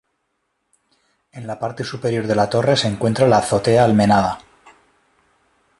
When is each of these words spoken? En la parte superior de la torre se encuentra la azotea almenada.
En 1.31 1.45
la 1.45 1.59
parte 1.59 1.83
superior 1.83 2.25
de 2.25 2.33
la 2.33 2.49
torre 2.49 2.75
se 2.75 2.87
encuentra 2.87 3.27
la 3.27 3.37
azotea 3.37 3.85
almenada. 3.85 4.41